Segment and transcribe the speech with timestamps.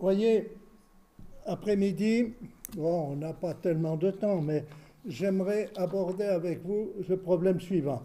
[0.00, 0.50] voyez,
[1.46, 2.32] après-midi,
[2.76, 4.64] bon, on n'a pas tellement de temps, mais
[5.06, 8.02] j'aimerais aborder avec vous le problème suivant.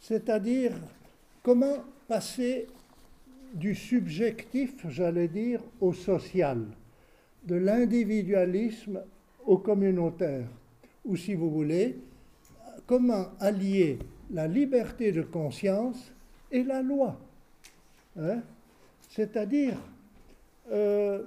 [0.00, 0.72] C'est-à-dire,
[1.42, 1.78] comment
[2.08, 2.66] passer
[3.54, 6.64] du subjectif, j'allais dire, au social,
[7.46, 9.02] de l'individualisme
[9.46, 10.46] au communautaire,
[11.04, 11.98] ou si vous voulez,
[12.86, 13.98] comment allier
[14.30, 16.12] la liberté de conscience
[16.50, 17.18] et la loi.
[18.18, 18.40] Hein?
[19.10, 19.76] C'est-à-dire,
[20.70, 21.22] euh,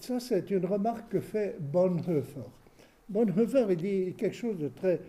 [0.00, 2.48] ça c'est une remarque que fait Bonhoeffer.
[3.08, 5.00] Bonhoeffer, il dit quelque chose de très...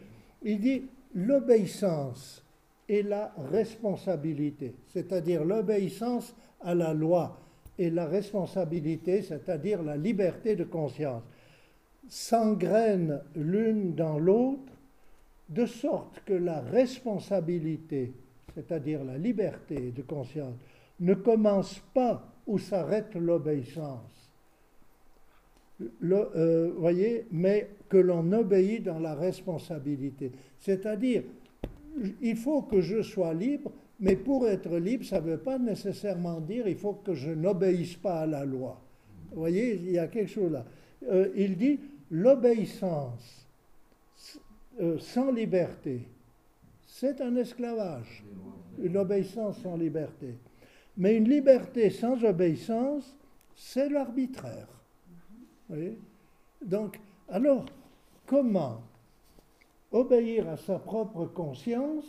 [0.43, 0.83] Il dit
[1.15, 2.43] l'obéissance
[2.87, 7.39] et la responsabilité, c'est-à-dire l'obéissance à la loi
[7.77, 11.23] et la responsabilité, c'est-à-dire la liberté de conscience,
[12.07, 14.73] s'engrènent l'une dans l'autre,
[15.49, 18.13] de sorte que la responsabilité,
[18.53, 20.55] c'est-à-dire la liberté de conscience,
[20.99, 24.16] ne commence pas où s'arrête l'obéissance.
[25.79, 30.31] Euh, voyez, mais que l'on obéit dans la responsabilité.
[30.59, 31.23] C'est-à-dire,
[32.21, 36.39] il faut que je sois libre, mais pour être libre, ça ne veut pas nécessairement
[36.39, 38.81] dire il faut que je n'obéisse pas à la loi.
[39.31, 40.65] Vous voyez, il y a quelque chose là.
[41.09, 41.79] Euh, il dit
[42.11, 43.47] l'obéissance
[44.79, 46.01] euh, sans liberté,
[46.85, 48.23] c'est un esclavage.
[48.81, 50.35] Une obéissance sans liberté.
[50.97, 53.15] Mais une liberté sans obéissance,
[53.55, 54.67] c'est l'arbitraire.
[56.61, 57.65] Donc, alors,
[58.25, 58.81] comment
[59.91, 62.05] obéir à sa propre conscience,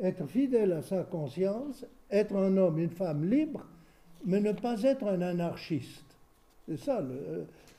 [0.00, 3.66] être fidèle à sa conscience, être un homme, une femme libre,
[4.24, 6.16] mais ne pas être un anarchiste?
[6.68, 7.04] C'est ça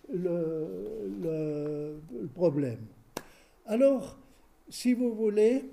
[0.10, 2.00] le,
[2.34, 2.86] problème.
[3.66, 4.18] Alors,
[4.70, 5.66] si vous voulez,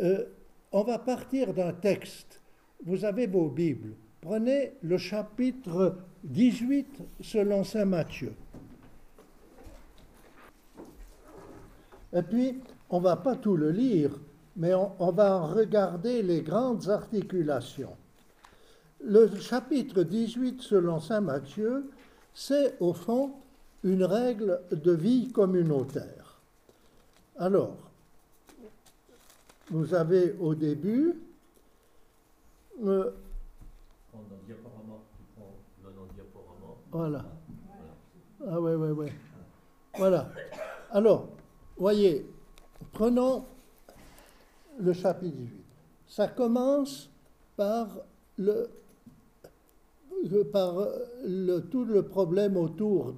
[0.00, 0.24] euh,
[0.72, 2.40] on va partir d'un texte.
[2.84, 3.94] Vous avez vos Bibles.
[4.20, 8.32] Prenez le chapitre 18 selon Saint Matthieu.
[12.12, 12.58] Et puis,
[12.90, 14.10] on ne va pas tout le lire,
[14.56, 17.96] mais on, va regarder les grandes articulations.
[19.04, 21.88] Le chapitre 18 selon Saint Matthieu,
[22.34, 23.34] c'est au fond
[23.84, 26.40] une règle de vie communautaire.
[27.36, 27.76] Alors,
[29.70, 31.14] vous avez au début...
[32.84, 33.10] Euh,
[36.98, 37.24] voilà.
[38.44, 39.12] Ah ouais, ouais, ouais.
[39.96, 40.28] Voilà.
[40.90, 41.28] Alors,
[41.76, 42.26] voyez,
[42.92, 43.44] prenons
[44.80, 45.64] le chapitre 18.
[46.08, 47.08] Ça commence
[47.56, 47.86] par
[48.36, 48.68] le,
[50.52, 50.88] par
[51.24, 53.14] le, tout le problème autour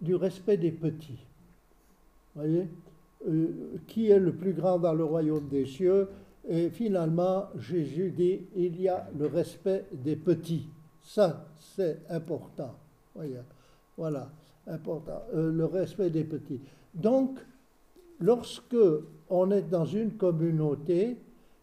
[0.00, 1.24] du respect des petits.
[2.34, 2.66] Voyez
[3.28, 6.08] euh, Qui est le plus grand dans le royaume des cieux?
[6.48, 10.66] Et finalement, Jésus dit il y a le respect des petits.
[11.02, 12.74] Ça, c'est important.
[13.14, 13.40] Voyez
[13.96, 14.30] Voilà
[14.66, 16.60] important, euh, le respect des petits.
[16.94, 17.38] Donc,
[18.20, 18.76] lorsque
[19.28, 21.16] on est dans une communauté,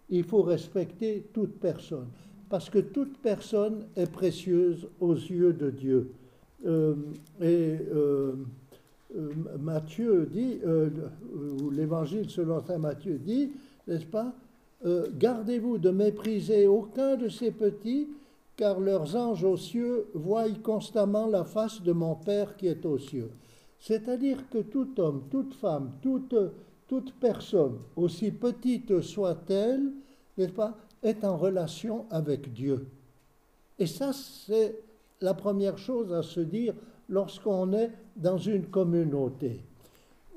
[0.09, 2.07] il faut respecter toute personne,
[2.50, 6.11] parce que toute personne est précieuse aux yeux de Dieu.
[6.66, 6.95] Euh,
[7.41, 8.33] et euh,
[9.59, 13.51] Matthieu dit, ou l'Évangile selon saint Matthieu dit,
[13.88, 14.35] n'est-ce pas,
[15.17, 18.07] gardez-vous de mépriser aucun de ces petits,
[18.59, 22.97] car leurs anges aux cieux voient constamment la face de mon Père qui est aux
[22.97, 23.31] cieux.
[23.80, 26.36] C'est-à-dire que tout homme, toute femme, toute,
[26.86, 29.94] toute personne, aussi petite soit-elle,
[30.38, 32.86] n'est-ce pas, est en relation avec Dieu.
[33.80, 34.75] Et ça, c'est
[35.22, 36.74] la première chose à se dire
[37.08, 39.62] lorsqu'on est dans une communauté.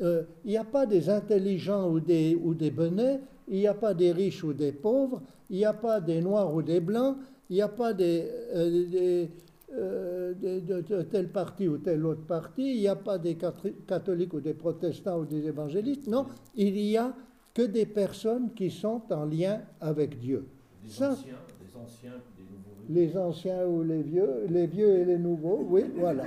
[0.00, 3.18] Euh, il n'y a pas des intelligents ou des, ou des benets,
[3.48, 6.54] il n'y a pas des riches ou des pauvres, il n'y a pas des noirs
[6.54, 7.16] ou des blancs,
[7.52, 9.26] il n'y a pas des, euh,
[9.74, 14.40] euh, de, tel parti ou tel autre parti, il n'y a pas des catholiques ou
[14.40, 16.24] des protestants ou des évangélistes, non,
[16.56, 17.14] il n'y a
[17.52, 20.46] que des personnes qui sont en lien avec Dieu.
[20.82, 22.88] Des anciens, des anciens, des nouveaux.
[22.88, 26.24] Les anciens ou les vieux, les vieux et les nouveaux, oui, voilà.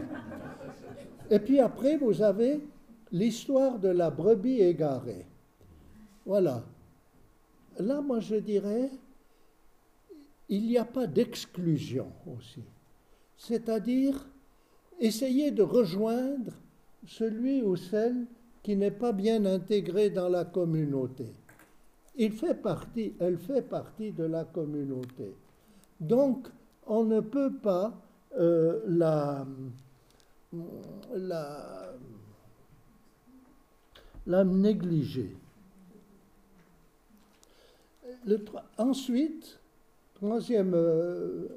[1.32, 2.60] Et puis après, vous avez
[3.12, 5.26] l'histoire de la brebis égarée.
[6.24, 6.64] Voilà.
[7.80, 8.92] Là, moi, je dirais,
[10.50, 12.64] il n'y a pas d'exclusion aussi.
[13.38, 14.28] C'est-à-dire
[15.00, 16.54] essayer de rejoindre
[17.06, 18.26] celui ou celle
[18.64, 21.28] qui n'est pas bien intégré dans la communauté.
[22.16, 25.36] Il fait partie, elle fait partie de la communauté.
[26.00, 26.48] Donc,
[26.88, 27.94] on ne peut pas
[28.38, 29.46] euh, la,
[34.44, 35.36] négliger.
[38.78, 39.60] Ensuite,
[40.16, 41.48] Troisième, euh,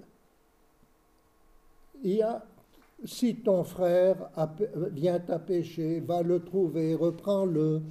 [2.02, 2.44] il y a
[3.04, 4.30] si ton frère
[4.92, 7.82] vient à pécher, va le trouver, reprends-le.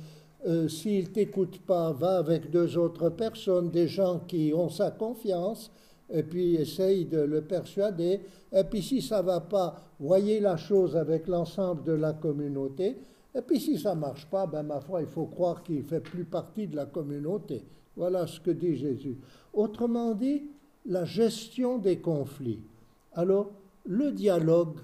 [0.45, 5.71] Euh, s'il t'écoute pas, va avec deux autres personnes, des gens qui ont sa confiance,
[6.09, 8.21] et puis essaye de le persuader.
[8.51, 12.97] Et puis si ça va pas, voyez la chose avec l'ensemble de la communauté.
[13.33, 16.25] Et puis si ça marche pas, ben ma foi, il faut croire qu'il fait plus
[16.25, 17.63] partie de la communauté.
[17.95, 19.17] Voilà ce que dit Jésus.
[19.53, 20.43] Autrement dit,
[20.87, 22.59] la gestion des conflits.
[23.13, 23.51] Alors,
[23.85, 24.77] le dialogue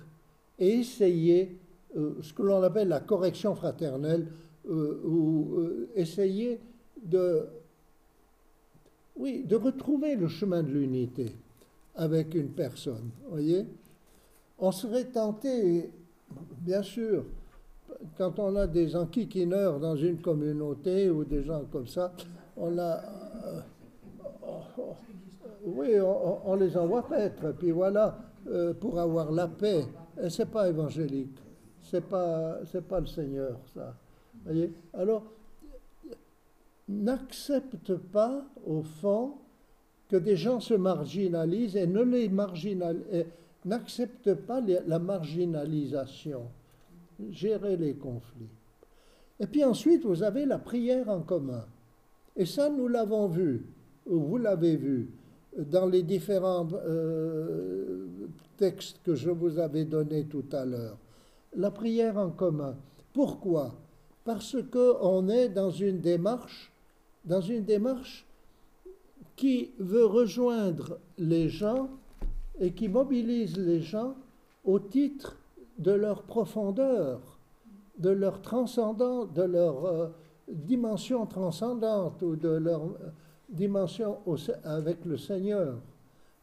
[0.60, 1.58] et essayer
[1.96, 4.28] euh, ce que l'on appelle la correction fraternelle,
[4.70, 6.60] euh, ou euh, essayer
[7.04, 7.46] de,
[9.18, 11.36] oui, de retrouver le chemin de l'unité
[11.96, 13.10] avec une personne.
[13.30, 13.66] Voyez,
[14.58, 15.92] on serait tenté,
[16.62, 17.26] bien sûr,
[18.18, 22.14] quand on a des enquiquineurs dans une communauté ou des gens comme ça,
[22.58, 23.02] on a,
[25.66, 28.18] oui, on, les envoie paître, puis voilà,
[28.80, 29.86] pour avoir la paix
[30.30, 31.38] c'est pas évangélique.
[31.82, 33.96] C'est pas, pas le Seigneur, ça.
[34.94, 35.24] Alors,
[36.88, 39.34] n'accepte pas, au fond,
[40.10, 42.30] que des gens se marginalisent et ne les.
[43.66, 46.44] N'accepte pas la marginalisation.
[47.32, 48.50] Gérer les conflits.
[49.40, 51.66] Et puis ensuite, vous avez la prière en commun.
[52.36, 53.66] Et ça, nous l'avons vu,
[54.06, 55.10] ou vous l'avez vu,
[55.58, 58.08] dans les différents euh,
[58.58, 60.98] texte que je vous avais donné tout à l'heure.
[61.56, 62.76] La prière en commun.
[63.14, 63.76] Pourquoi?
[64.24, 66.72] Parce qu'on est dans une démarche,
[67.26, 68.26] dans une démarche
[69.36, 71.90] qui veut rejoindre les gens
[72.60, 74.16] et qui mobilise les gens
[74.64, 75.38] au titre
[75.78, 77.20] de leur profondeur,
[77.98, 80.08] de leur transcendant, de leur euh,
[80.48, 82.82] dimension transcendante ou de leur
[83.50, 84.18] dimension
[84.64, 85.78] avec le Seigneur.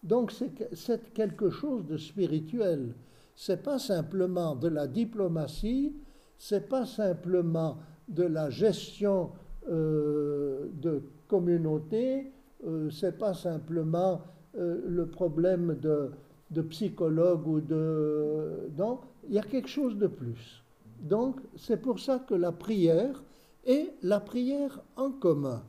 [0.02, 2.94] Donc c'est quelque chose de spirituel.
[3.34, 5.94] C'est pas simplement de la diplomatie,
[6.38, 9.30] c'est pas simplement de la gestion
[9.68, 12.32] euh, de communauté,
[12.66, 14.22] euh, c'est pas simplement
[14.56, 16.10] euh, le problème de,
[16.50, 18.70] de, psychologue ou de.
[18.76, 20.64] Non, il y a quelque chose de plus.
[21.00, 23.22] Donc c'est pour ça que la prière
[23.64, 25.62] est la prière en commun.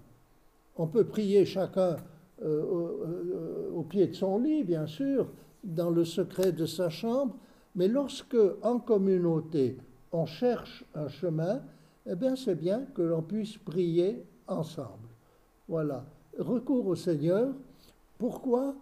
[0.77, 1.97] On peut prier chacun
[2.43, 5.27] euh, euh, au, pied de son lit, bien sûr,
[5.63, 7.35] dans le secret de sa chambre,
[7.75, 9.77] mais lorsque, en communauté,
[10.11, 11.61] on cherche un chemin,
[12.09, 15.09] eh bien, c'est bien que l'on puisse prier ensemble.
[15.67, 16.05] Voilà.
[16.37, 17.53] Recours au Seigneur.
[18.17, 18.75] Pourquoi?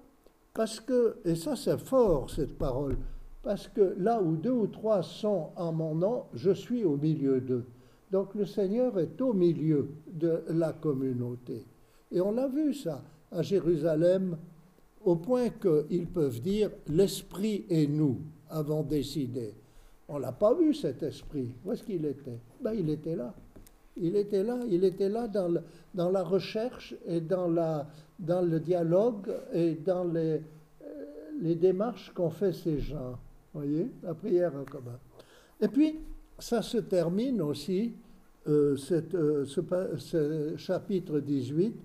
[0.54, 2.98] Parce que, et ça c'est fort cette parole,
[3.44, 7.40] parce que là où deux ou trois sont en mon nom, je suis au milieu
[7.40, 7.66] d'eux.
[8.12, 11.66] Donc le Seigneur est au milieu de la communauté.
[12.12, 14.38] Et on l'a vu ça à Jérusalem
[15.04, 18.20] au point qu'ils peuvent dire l'esprit et nous
[18.50, 19.54] avons décidé.
[20.08, 21.54] On l'a pas vu cet esprit.
[21.64, 22.40] Où est-ce qu'il était?
[22.62, 23.34] Ben, Il était là.
[24.02, 25.54] Il était là, il était là dans,
[25.94, 27.86] dans la recherche et dans, la,
[28.18, 30.42] dans le dialogue et dans les,
[30.82, 31.06] euh,
[31.42, 33.20] les démarches qu'ont fait ces gens.
[33.54, 34.98] Voyez, la prière en commun.
[35.60, 36.00] Et puis,
[36.38, 37.94] ça se termine aussi,
[38.48, 39.62] euh, cette, euh, ce,
[39.98, 41.76] ce, chapitre 18,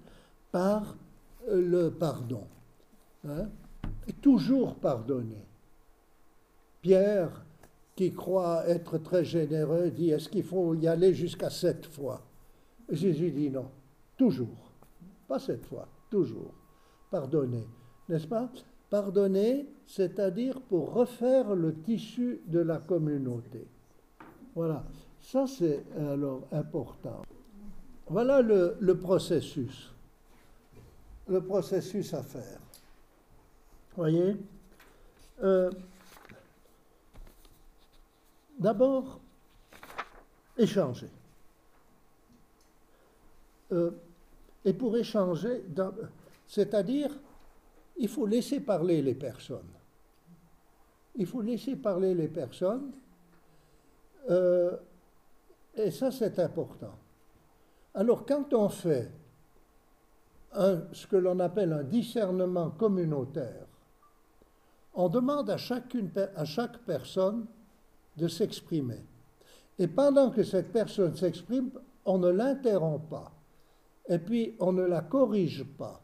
[0.54, 0.96] par
[1.50, 2.46] le pardon.
[3.26, 3.48] Hein,
[4.22, 5.44] toujours pardonner.
[6.80, 7.44] Pierre,
[7.96, 12.22] qui croit être très généreux, dit est-ce qu'il faut y aller jusqu'à sept fois?
[12.88, 13.68] Jésus dit non,
[14.16, 14.70] toujours.
[15.26, 16.54] Pas sept fois, toujours.
[17.10, 17.66] Pardonner,
[18.08, 18.48] n'est-ce pas?
[18.90, 23.66] Pardonner, c'est-à-dire pour refaire le tissu de la communauté.
[24.54, 24.84] Voilà,
[25.20, 27.22] ça c'est alors important.
[28.06, 29.93] Voilà le processus
[31.28, 32.60] le processus à faire.
[33.96, 34.36] Voyez
[35.42, 35.70] euh,
[38.58, 39.20] D'abord,
[40.56, 41.10] échanger.
[43.72, 43.90] Euh,
[44.64, 45.64] et pour échanger,
[46.46, 47.10] c'est-à-dire,
[47.96, 49.72] il faut laisser parler les personnes.
[51.16, 52.92] Il faut laisser parler les personnes.
[54.30, 54.76] Euh,
[55.74, 56.96] et ça, c'est important.
[57.94, 59.10] Alors, quand on fait
[60.92, 63.66] ce que l'on appelle un discernement communautaire.
[64.94, 67.46] On demande à, chacune, à chaque personne
[68.16, 69.02] de s'exprimer.
[69.78, 71.70] Et pendant que cette personne s'exprime,
[72.04, 73.32] on ne l'interrompt pas.
[74.08, 76.00] Et puis on ne la corrige pas.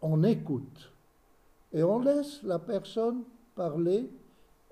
[0.00, 0.92] On écoute.
[1.72, 4.08] Et on laisse la personne parler,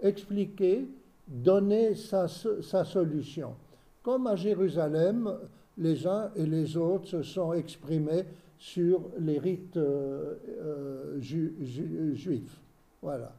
[0.01, 0.89] expliquer,
[1.27, 3.55] donner sa, sa solution.
[4.03, 5.37] Comme à Jérusalem,
[5.77, 8.25] les uns et les autres se sont exprimés
[8.59, 12.61] sur les rites euh, euh, juif.
[13.03, 13.35] Voilà.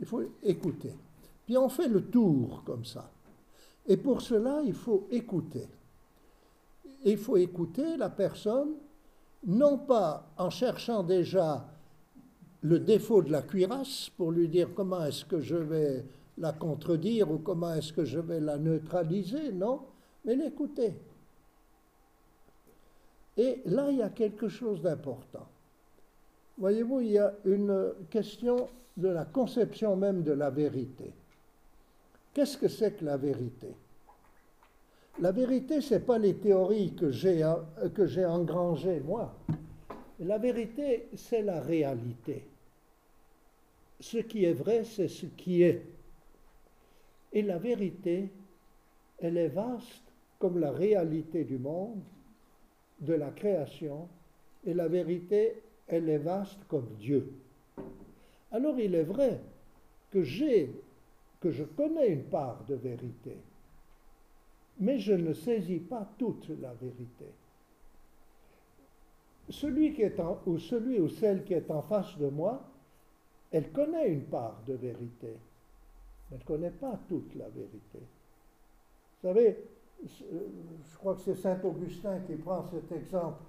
[0.00, 0.94] Il faut écouter.
[1.44, 3.10] Puis on fait le tour comme ça.
[3.86, 5.66] Et pour cela, il faut écouter.
[7.04, 8.74] Il faut écouter la personne,
[9.44, 11.68] non pas en cherchant déjà
[12.60, 16.04] le défaut de la cuirasse pour lui dire comment est-ce que je vais
[16.38, 19.80] la contredire ou comment est-ce que je vais la neutraliser, non,
[20.24, 20.94] mais l'écouter.
[23.36, 25.46] Et là, il y a quelque chose d'important.
[26.58, 31.12] Voyez-vous, il y a une question de la conception même de la vérité.
[32.34, 33.68] Qu'est-ce que c'est que la vérité?
[35.20, 37.44] La vérité, ce n'est pas les théories que j'ai,
[37.94, 39.34] que j'ai engrangées, moi.
[40.20, 42.46] La vérité, c'est la réalité.
[44.00, 45.82] Ce qui est vrai, c'est ce qui est.
[47.32, 48.30] Et la vérité,
[49.18, 50.02] elle est vaste
[50.38, 52.00] comme la réalité du monde,
[53.02, 54.08] de la création,
[54.64, 57.32] et la vérité, elle est vaste comme Dieu.
[58.50, 59.40] Alors il est vrai
[60.10, 60.70] que j'ai,
[61.40, 63.36] que je connais une part de vérité,
[64.78, 67.26] mais je ne saisis pas toute la vérité.
[69.48, 72.62] Celui qui est en, ou celui ou celle qui est en face de moi,
[73.50, 75.36] elle connaît une part de vérité,
[76.30, 77.98] mais elle ne connaît pas toute la vérité.
[77.98, 79.58] Vous savez,
[80.04, 83.42] je crois que c'est Saint Augustin qui prend cet exemple.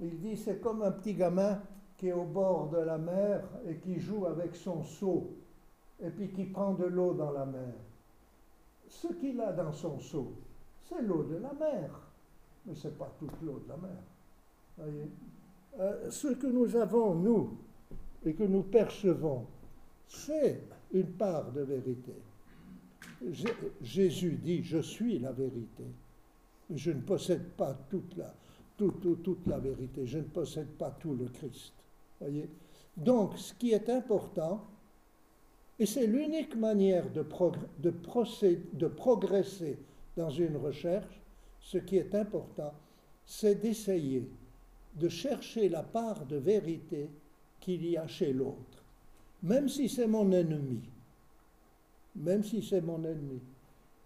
[0.00, 1.60] Il dit c'est comme un petit gamin
[1.96, 5.30] qui est au bord de la mer et qui joue avec son seau
[6.02, 7.74] et puis qui prend de l'eau dans la mer.
[8.88, 10.32] Ce qu'il a dans son seau,
[10.88, 11.90] c'est l'eau de la mer,
[12.66, 15.06] mais ce n'est pas toute l'eau de la mer.
[15.78, 17.56] Euh, ce que nous avons, nous,
[18.24, 19.46] et que nous percevons,
[20.06, 22.14] c'est une part de vérité.
[23.82, 25.84] Jésus dit, je suis la vérité.
[26.74, 31.72] Je ne possède pas toute la, vérité, je ne possède pas tout le Christ.
[32.20, 32.48] Voyez?
[32.96, 34.64] Donc, ce qui est important,
[35.78, 37.24] et c'est l'unique manière de,
[37.78, 37.92] de,
[38.72, 39.78] de progresser
[40.16, 41.20] dans une recherche,
[41.60, 42.72] ce qui est important,
[43.26, 44.28] c'est d'essayer
[44.94, 47.10] de chercher la part de vérité
[47.60, 48.84] qu'il y a chez l'autre,
[49.42, 50.80] même si c'est mon ennemi,
[52.16, 53.40] même si c'est mon ennemi.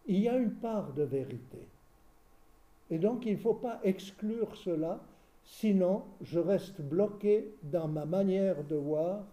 [0.06, 1.66] Il y a une part de vérité.
[2.90, 5.00] Et donc il ne faut pas exclure cela,
[5.44, 9.24] sinon je reste bloqué dans ma manière de voir,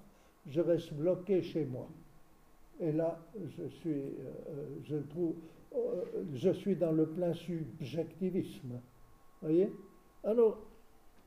[0.48, 1.88] je reste bloqué chez moi.
[2.80, 3.18] Et là,
[3.58, 3.94] je suis,
[4.92, 5.36] euh, trouve,
[5.74, 6.04] euh,
[6.34, 8.80] je suis dans le plein subjectivisme.
[9.42, 9.72] Voyez?
[10.24, 10.58] Alors,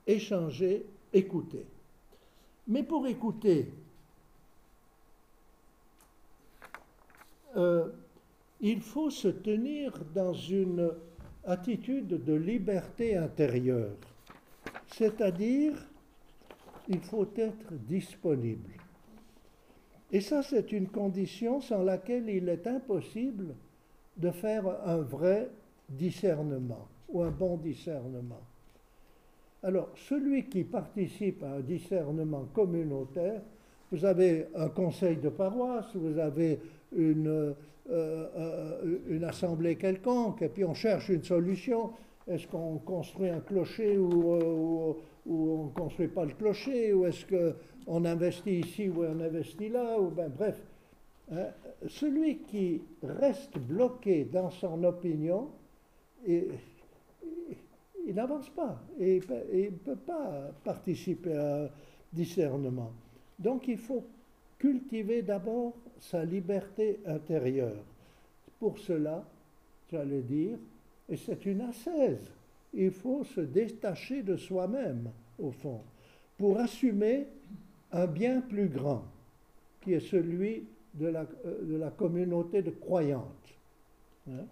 [0.07, 1.64] échanger, écouter.
[2.67, 3.73] Mais pour écouter,
[7.57, 7.88] euh,
[8.61, 10.90] il faut se tenir dans une
[11.45, 13.97] attitude de liberté intérieure,
[14.87, 15.75] c'est-à-dire
[16.88, 18.73] il faut être disponible.
[20.11, 23.55] Et ça, c'est une condition sans laquelle il est impossible
[24.17, 25.50] de faire un vrai
[25.88, 28.43] discernement ou un bon discernement.
[29.62, 33.43] Alors, celui qui participe à un discernement communautaire,
[33.90, 36.61] vous avez un conseil de paroisse, vous avez
[36.97, 37.54] une, euh,
[37.90, 41.92] euh, une assemblée quelconque, et puis on cherche une solution.
[42.26, 44.95] Est-ce qu'on construit un clocher ou, euh,
[45.26, 49.99] on ne construit pas le clocher, ou est-ce qu'on investit ici ou on investit là,
[49.99, 50.61] ou ben bref.
[51.30, 51.47] Hein,
[51.87, 55.49] celui qui reste bloqué dans son opinion,
[56.26, 56.54] il
[58.14, 59.21] n'avance pas et
[59.52, 61.68] il ne peut pas participer à un
[62.12, 62.92] discernement.
[63.38, 64.04] Donc il faut
[64.59, 67.85] cultiver d'abord sa liberté intérieure.
[68.59, 69.25] Pour cela,
[69.90, 70.59] j'allais dire,
[71.09, 72.31] et c'est une ascèse,
[72.75, 75.81] il faut se détacher de soi-même, au fond,
[76.37, 77.26] pour assumer
[77.93, 79.05] un bien plus grand,
[79.81, 80.64] qui est celui
[80.95, 83.55] de la, euh, communauté de croyantes.
[84.31, 84.45] Hein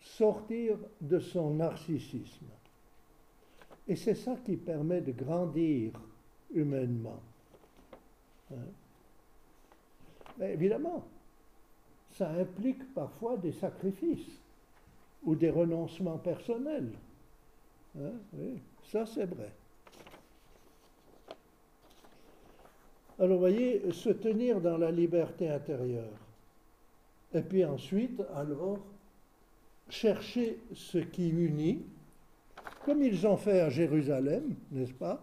[0.00, 2.46] sortir de son narcissisme.
[3.86, 5.92] Et c'est ça qui permet de grandir
[6.52, 7.20] humainement.
[8.52, 8.66] Hein.
[10.40, 11.04] Évidemment,
[12.16, 14.40] ça implique parfois des sacrifices
[15.24, 16.92] ou des renoncements personnels.
[17.98, 18.12] Hein,
[18.90, 19.52] ça c'est vrai.
[23.18, 26.12] Alors vous voyez, se tenir dans la liberté intérieure.
[27.34, 28.78] Et puis ensuite, alors,
[29.88, 31.82] chercher ce qui unit,
[32.84, 35.20] comme ils ont fait à Jérusalem, n'est-ce pas?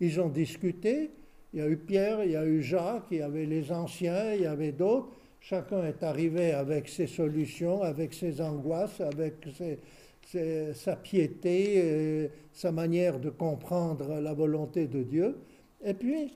[0.00, 1.10] Ils ont discuté,
[1.56, 4.34] il y a eu Pierre, il y a eu Jacques, il y avait les anciens,
[4.34, 5.08] il y avait d'autres.
[5.40, 9.36] Chacun est arrivé avec ses solutions, avec ses angoisses, avec
[10.74, 15.38] sa piété, sa manière de comprendre la volonté de Dieu.
[15.82, 16.30] Et puis,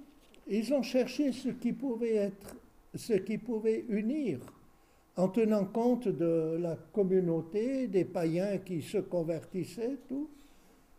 [0.52, 2.56] Ils ont cherché ce qui pouvait être,
[2.96, 4.40] ce qui pouvait unir,
[5.16, 10.28] en tenant compte de la communauté, des païens qui se convertissaient, tout.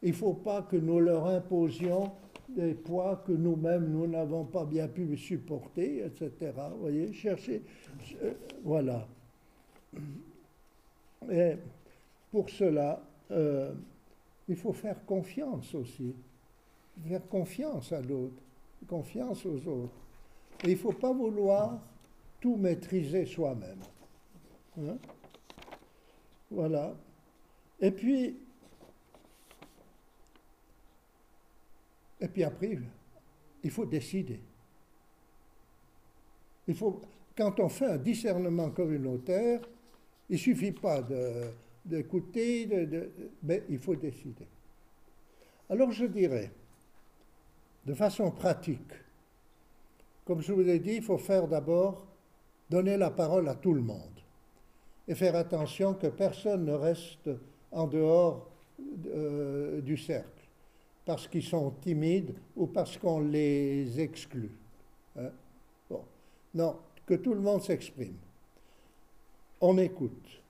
[0.02, 2.12] Il ne faut pas que nous leur imposions
[2.56, 6.52] des poids que nous-mêmes, nous n'avons pas bien pu supporter, etc.
[6.74, 7.62] Vous voyez, chercher.
[8.24, 9.08] euh, voilà.
[11.30, 11.56] Et
[12.32, 13.74] pour cela, euh,
[14.48, 16.14] il faut faire confiance aussi.
[17.08, 18.42] Faire confiance à l'autre,
[18.88, 19.94] confiance aux autres.
[20.64, 21.80] Et il ne faut pas vouloir
[22.40, 23.80] tout maîtriser soi-même.
[24.80, 24.98] Hein?
[26.50, 26.94] Voilà.
[27.80, 28.36] Et puis,
[32.22, 32.78] et puis après,
[33.64, 34.40] il faut décider.
[36.68, 37.02] Il faut,
[37.36, 39.62] quand on fait un discernement communautaire,
[40.30, 41.02] il ne suffit pas
[41.86, 43.12] d'écouter, de, de-
[43.44, 44.48] mais il faut décider.
[45.70, 46.52] Alors je dirais,
[47.86, 48.94] de façon pratique,
[50.26, 52.06] comme je vous ai dit, il faut faire d'abord
[52.70, 54.20] donner la parole à tout le monde
[55.08, 57.30] et faire attention que personne ne reste
[57.72, 58.50] en dehors
[59.08, 60.41] euh, du cercle
[61.06, 64.52] parce qu'ils sont timides ou parce qu'on les exclut.
[65.18, 65.32] hein.
[66.54, 68.18] Non, que tout le monde s'exprime.
[69.62, 70.42] On écoute.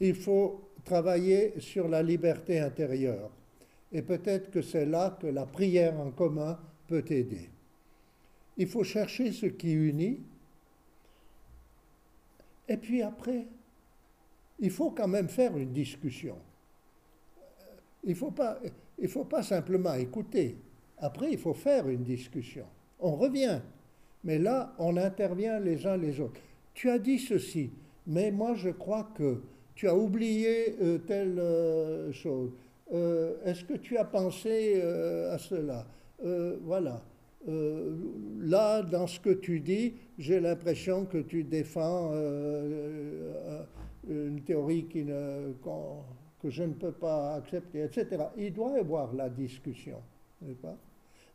[0.00, 3.30] Il faut travailler sur la liberté intérieure.
[3.92, 7.48] Et peut-être que c'est là que la prière en commun peut aider.
[8.56, 10.20] Il faut chercher ce qui unit.
[12.68, 13.46] Et puis après,
[14.58, 16.36] il faut quand même faire une discussion.
[18.02, 18.58] Il ne faut, pas-
[18.98, 20.56] il faut pas simplement écouter.
[20.98, 22.64] Après, il faut faire une discussion.
[23.00, 23.60] On revient.
[24.22, 26.40] Mais là, on intervient les uns les autres.
[26.72, 27.70] Tu as dit ceci,
[28.06, 29.42] mais moi je crois que
[29.74, 32.50] tu as oublié euh, telle euh, chose.
[32.92, 34.80] Euh, Est-ce que tu as pensé
[35.30, 35.86] à cela?
[36.62, 37.02] Voilà.
[38.40, 42.12] Là, dans ce que tu dis, j'ai l'impression que tu défends
[44.08, 45.52] une théorie qui ne-
[46.44, 48.22] que je ne peux pas accepter, etc.
[48.36, 49.96] Il doit y avoir la discussion,
[50.60, 50.76] pas?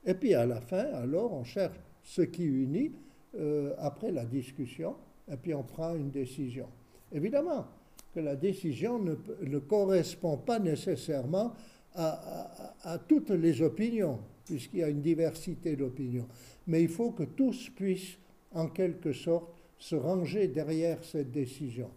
[0.06, 2.92] Et puis à la fin, alors, on cherche ce qui unit
[3.36, 6.68] euh, après la discussion, et puis on prend une décision.
[7.12, 7.66] Évidemment
[8.14, 11.54] que la décision ne, correspond pas nécessairement
[11.96, 16.28] à toutes les opinions, puisqu'il y a une diversité d'opinions.
[16.68, 18.20] Mais il faut que tous puissent,
[18.54, 21.90] en quelque sorte, se ranger derrière cette décision,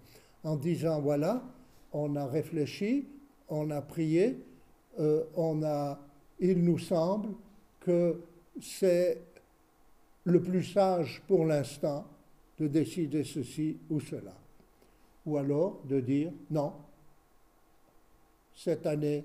[0.44, 1.42] en disant, voilà,
[1.92, 3.06] on a réfléchi,
[3.48, 4.38] on a prié,
[4.98, 5.98] euh, on a,
[6.40, 7.30] il nous semble
[7.80, 8.20] que
[8.60, 9.18] c'est
[10.24, 12.06] le plus sage pour l'instant
[12.58, 14.34] de décider ceci ou cela.
[15.26, 16.72] Ou alors de dire non,
[18.54, 19.24] cette année,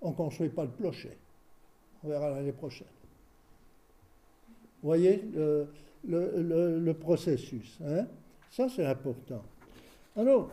[0.00, 1.16] on ne construit pas le clocher.
[2.02, 2.86] On verra l'année prochaine.
[4.82, 5.24] Vous voyez
[6.04, 7.78] le, processus.
[7.84, 8.06] hein?
[8.50, 9.42] Ça, c'est important.
[10.16, 10.50] Alors,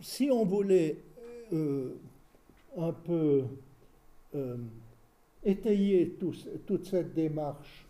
[0.00, 0.98] si on voulait
[1.52, 1.94] euh,
[2.76, 3.44] un peu
[4.34, 4.56] euh,
[5.44, 6.16] étayer
[6.66, 7.86] toute cette démarche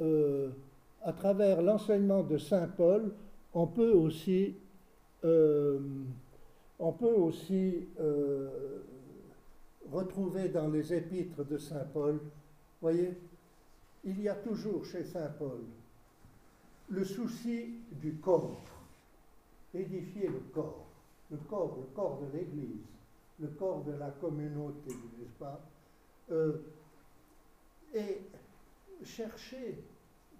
[0.00, 0.50] euh,
[1.02, 3.12] à travers l'enseignement de Saint Paul,
[3.54, 4.54] on peut aussi,
[5.22, 7.86] on peut aussi
[9.90, 12.20] retrouver dans les épîtres de Saint Paul,
[12.82, 13.14] voyez,
[14.04, 15.60] il y a toujours chez Saint Paul
[16.88, 18.62] le souci du corps,
[19.74, 20.85] édifier le corps,
[21.30, 22.84] le corps, le corps de l'Église,
[23.40, 25.60] le corps de la communauté, n'est-ce pas
[26.30, 26.58] Euh,
[27.94, 28.20] Et
[29.04, 29.82] chercher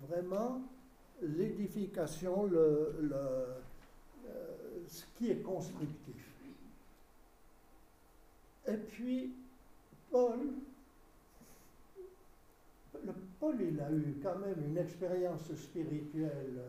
[0.09, 0.63] vraiment
[1.23, 3.59] l'édification, euh,
[4.87, 6.37] ce qui est constructif.
[8.67, 9.33] Et puis,
[10.11, 10.41] Paul,
[13.05, 16.61] le Paul, il a eu quand même une expérience spirituelle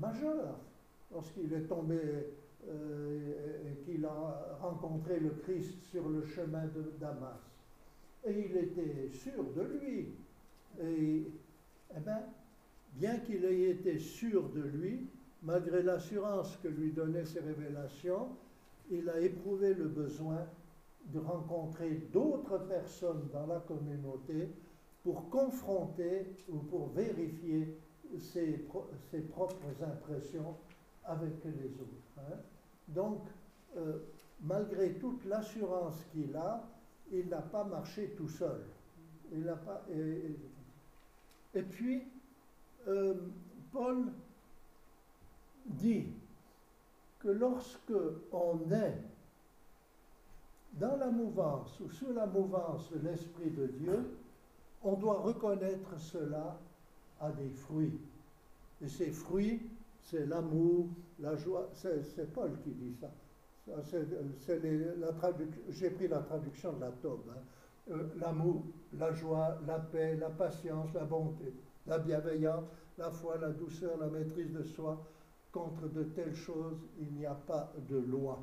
[0.00, 0.58] majeure
[1.12, 1.98] lorsqu'il est tombé
[2.68, 7.40] euh, qu'il a rencontré le Christ sur le chemin de Damas.
[8.24, 10.08] Et il était sûr de lui.
[10.80, 11.26] Et,
[11.96, 12.20] eh ben,
[12.94, 15.06] bien qu'il ait été sûr de lui,
[15.42, 18.28] malgré l'assurance que lui donnaient ses révélations,
[18.90, 20.46] il a éprouvé le besoin
[21.06, 24.48] de rencontrer d'autres personnes dans la communauté
[25.02, 27.76] pour confronter ou pour vérifier
[28.18, 28.58] ses
[29.28, 30.56] propres impressions
[31.04, 32.18] avec les autres.
[32.18, 32.38] hein.
[32.88, 33.20] Donc,
[33.76, 33.98] euh,
[34.42, 36.62] malgré toute l'assurance qu'il a,
[37.12, 38.60] il n'a pas marché tout seul.
[41.54, 42.02] Et puis,
[42.88, 43.14] euh,
[43.72, 44.06] Paul
[45.66, 46.06] dit
[47.20, 47.92] que lorsque
[48.32, 48.98] on est
[50.74, 54.04] dans la mouvance ou sous la mouvance de l'Esprit de Dieu,
[54.82, 56.58] on doit reconnaître cela
[57.20, 57.98] à des fruits.
[58.82, 59.62] Et ces fruits,
[60.02, 60.86] c'est l'amour,
[61.18, 61.70] la joie.
[61.74, 63.10] C'est Paul qui dit ça.
[65.68, 67.30] J'ai pris la traduction de la Tobe.
[67.30, 67.40] Hein.
[67.90, 68.64] Euh, l'amour,
[68.98, 71.52] la joie, la paix, la patience, la bonté,
[71.86, 72.64] la bienveillance,
[72.96, 75.02] la foi, la douceur, la maîtrise de soi.
[75.52, 78.42] Contre de telles choses, il n'y a pas de loi.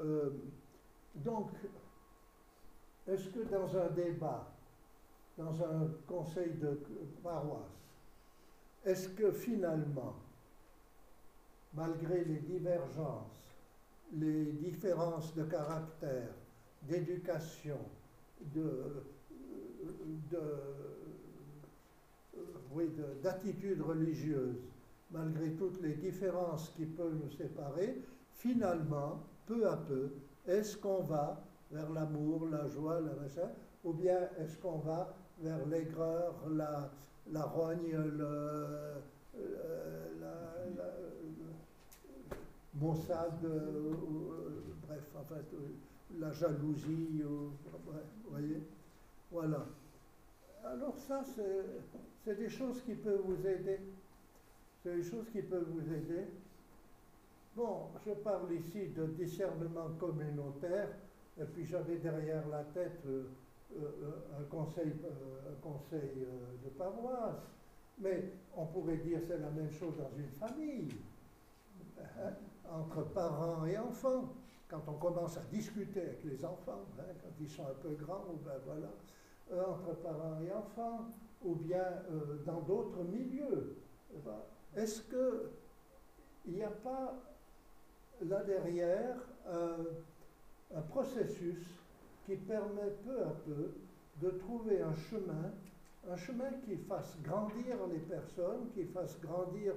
[0.00, 0.30] Euh,
[1.14, 1.50] donc,
[3.06, 4.46] est-ce que dans un débat,
[5.38, 6.80] dans un conseil de
[7.22, 7.82] paroisse,
[8.84, 10.14] est-ce que finalement,
[11.74, 13.56] malgré les divergences,
[14.14, 16.28] les différences de caractère,
[16.82, 17.78] d'éducation,
[18.54, 19.04] de,
[23.22, 24.56] d'attitude religieuse,
[25.10, 28.02] malgré toutes les différences qui peuvent nous séparer,
[28.34, 30.10] finalement, peu à peu,
[30.46, 33.50] est-ce qu'on va vers l'amour, la joie, la machin,
[33.84, 36.90] ou bien est-ce qu'on va vers l'aigreur, la,
[37.30, 39.02] la rogne, le,
[42.74, 43.92] maussade, euh,
[44.88, 45.56] bref, en fait,
[46.18, 47.52] la jalousie, vous
[48.30, 48.62] voyez?
[49.30, 49.66] Voilà.
[50.64, 51.22] Alors ça,
[52.24, 53.78] c'est des choses qui peuvent vous aider.
[54.82, 56.26] C'est des choses qui peuvent vous aider.
[57.54, 60.88] Bon, je parle ici de discernement communautaire,
[61.38, 63.24] et puis j'avais derrière la tête euh, euh,
[63.78, 64.92] un conseil,
[65.48, 66.26] un conseil
[66.64, 67.42] de paroisse.
[67.98, 70.88] Mais on pourrait dire c'est la même chose dans une famille,
[71.98, 72.32] hein,
[72.68, 74.34] entre parents et enfants
[74.72, 78.24] quand on commence à discuter avec les enfants, hein, quand ils sont un peu grands,
[78.42, 78.90] ben voilà,
[79.52, 81.08] euh, entre parents et enfants,
[81.44, 83.76] ou bien euh, dans d'autres milieux.
[84.74, 87.14] Est-ce qu'il n'y a pas
[88.22, 91.81] là derrière un processus
[92.26, 93.74] qui permet peu à peu
[94.20, 95.52] de trouver un chemin,
[96.08, 99.74] un chemin qui fasse grandir les personnes, qui fasse grandir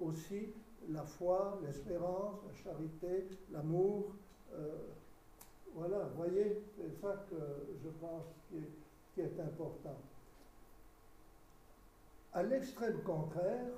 [0.00, 0.52] aussi
[0.90, 4.12] la foi, l'espérance, la charité, l'amour,
[4.54, 4.76] euh,
[5.74, 7.36] voilà, vous voyez, c'est ça que
[7.82, 8.24] je pense
[9.14, 9.96] qui est, important.
[12.32, 13.72] À l'extrême contraire,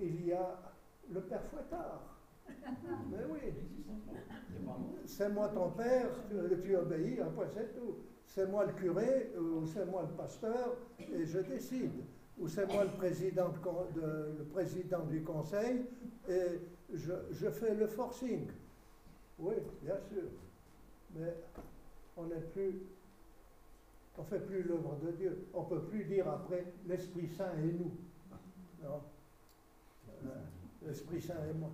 [0.00, 0.58] il y a
[1.10, 2.11] le père fouettard.
[3.10, 3.52] Mais oui,
[5.06, 6.08] c'est moi ton père,
[6.62, 7.96] tu obéis, après c'est tout.
[8.26, 11.92] C'est moi le curé, ou c'est moi le pasteur, et je décide.
[12.38, 13.50] Ou c'est moi le président,
[15.10, 15.82] du conseil,
[16.28, 16.60] et
[16.94, 18.48] je, fais le forcing.
[19.38, 20.22] Oui, bien sûr.
[21.14, 21.34] Mais
[22.16, 22.80] on n'est plus,
[24.16, 25.46] on fait plus l'œuvre de Dieu.
[25.52, 27.92] On ne peut plus dire après l'Esprit Saint et nous.
[28.82, 29.02] Non.
[30.86, 31.70] L'Esprit Saint et moi.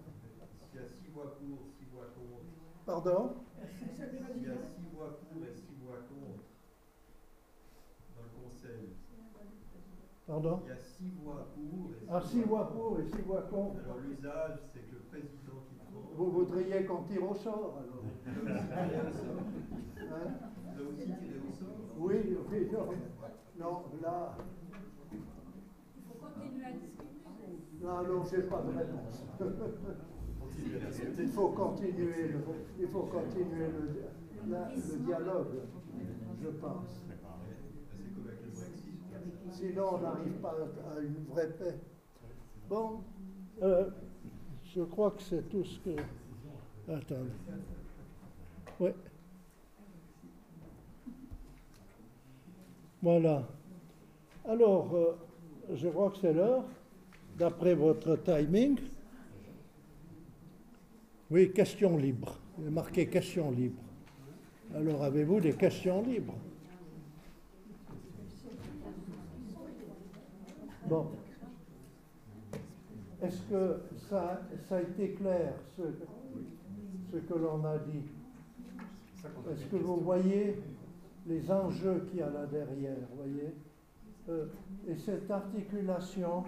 [0.72, 2.44] Il y a six voix pour, six voix contre.
[2.86, 3.34] Pardon?
[3.56, 3.62] Il
[4.42, 6.44] y a six voix pour et six voix contre
[8.16, 8.84] dans le conseil.
[10.26, 10.60] Pardon?
[10.64, 13.42] Il y a six voix pour et six, ah, six voix pour et six voix
[13.42, 13.80] contre.
[13.84, 16.00] Alors l'usage, c'est que le président qui prend.
[16.16, 18.32] Vous voudriez qu'on tire au sort alors hein?
[20.90, 22.86] Aussi tirer au sort Oui, oui, non.
[23.58, 24.36] Non, là.
[25.12, 27.04] Il faut continuer à discuter.
[27.82, 29.24] Non, non, je n'ai pas de réponse.
[31.18, 32.38] il faut continuer le,
[32.80, 33.66] il faut continuer
[34.46, 35.46] le dialogue,
[36.42, 37.00] je pense.
[39.50, 40.54] Sinon, on n'arrive pas
[40.94, 41.74] à une vraie paix.
[42.68, 43.00] Bon,
[43.62, 43.90] euh,
[44.64, 45.96] je crois que c'est tout ce que.
[46.90, 47.30] Attendez.
[48.80, 48.90] Oui.
[53.02, 53.42] Voilà.
[54.48, 55.16] Alors, euh,
[55.74, 56.64] je crois que c'est l'heure,
[57.36, 58.78] d'après votre timing.
[61.30, 62.38] Oui, questions libres.
[62.58, 63.82] Il marqué questions libres.
[64.74, 66.34] Alors, avez-vous des questions libres?
[70.86, 71.10] Bon.
[73.22, 75.82] Est-ce que ça, ça, a été clair, ce,
[77.12, 78.04] ce que l'on a dit?
[79.50, 80.56] Est-ce que vous voyez
[81.26, 83.54] les enjeux qu'il y a là derrière, voyez?
[84.30, 84.46] Euh,
[84.86, 86.44] Et cette articulation,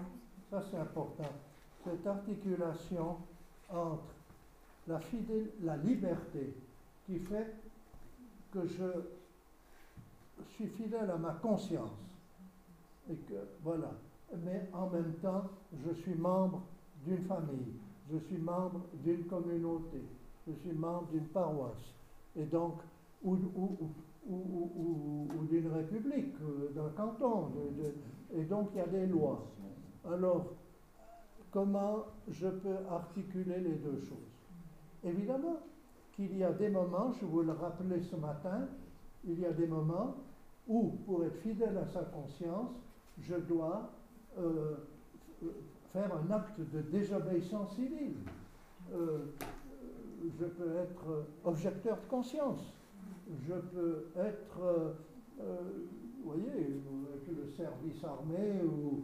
[0.49, 1.31] ça c'est important,
[1.83, 3.17] cette articulation
[3.69, 4.13] entre
[4.87, 6.53] la, fidèle, la liberté
[7.05, 7.53] qui fait
[8.51, 11.91] que je suis fidèle à ma conscience.
[13.09, 13.91] Et que voilà,
[14.45, 15.49] mais en même temps,
[15.85, 16.61] je suis membre
[17.05, 17.73] d'une famille,
[18.11, 20.01] je suis membre d'une communauté,
[20.47, 21.93] je suis membre d'une paroisse,
[22.35, 22.75] et donc,
[23.23, 23.37] ou,
[25.49, 27.51] d'une république, euh, d'un canton,
[28.33, 29.43] et donc il y a des lois.
[30.05, 30.45] Alors,
[31.51, 34.30] comment je peux articuler les deux choses?
[35.03, 35.59] Évidemment
[36.15, 38.67] qu'il y a des moments, je vous le rappelais ce matin,
[39.25, 40.15] il y a des moments
[40.67, 42.71] où, pour être fidèle à sa conscience,
[43.19, 43.91] je dois
[44.37, 44.75] euh,
[45.91, 48.15] faire un acte de désobéissance civile.
[48.93, 49.25] Euh,
[50.39, 52.73] je peux être objecteur de conscience.
[53.47, 55.63] Je peux être, euh,
[56.23, 59.03] vous voyez, avec le service armé ou,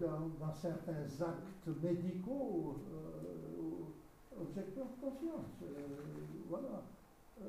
[0.00, 2.76] dans, certains actes médicaux,
[4.40, 5.54] objecteur de conscience.
[5.62, 5.86] Euh,
[6.48, 6.82] voilà.
[7.42, 7.48] Euh,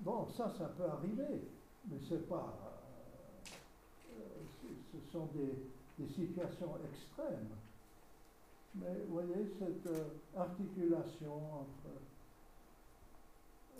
[0.00, 1.42] bon, ça, ça peut arriver,
[1.88, 2.54] mais c'est pas.
[4.12, 4.22] euh,
[4.62, 5.54] ce- ce sont des,
[6.14, 7.48] situations extrêmes.
[8.76, 10.04] Mais vous voyez, cette euh,
[10.36, 11.90] articulation entre.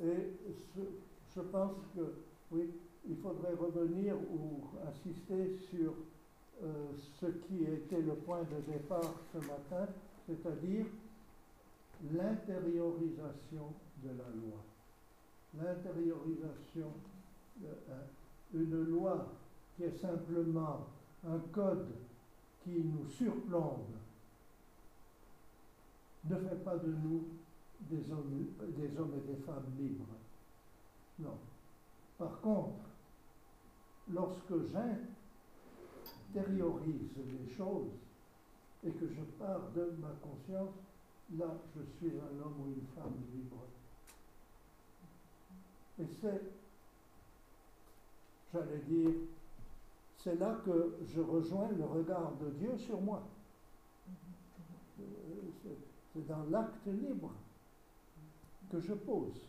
[0.03, 0.37] Et
[1.35, 2.15] je pense que,
[2.51, 2.71] oui,
[3.09, 5.93] il faudrait revenir ou insister sur
[6.65, 6.87] euh,
[7.21, 9.87] ce qui était le point de départ ce matin,
[10.27, 10.87] c'est-à-dire
[12.13, 14.65] l'intériorisation de la loi.
[15.55, 16.93] L'intériorisation,
[17.65, 18.05] euh,
[18.55, 19.27] une loi
[19.77, 20.87] qui est simplement
[21.27, 21.89] un code
[22.63, 23.87] qui nous surplombe
[26.25, 27.25] ne fait pas de nous
[27.81, 30.05] des hommes, des hommes et des femmes libres.
[31.19, 31.39] Non.
[32.19, 32.81] Par contre,
[34.13, 34.55] lorsque
[36.33, 37.93] j'intériorise les choses
[38.85, 40.75] et que je pars de ma conscience,
[41.37, 43.65] là, je suis un homme ou une femme libre.
[46.01, 46.41] Et c'est,
[48.53, 49.15] j'allais dire,
[50.23, 53.23] c'est là que je rejoins le regard de Dieu sur moi.
[56.13, 57.31] C'est dans l'acte libre
[58.71, 59.41] que je pose.